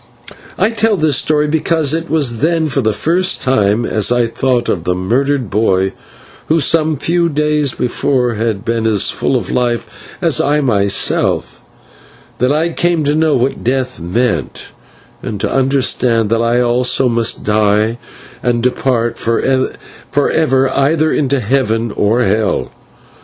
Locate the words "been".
8.65-8.87